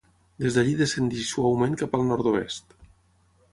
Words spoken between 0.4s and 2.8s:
Des d'allí descendeix suaument cap al nord-oest.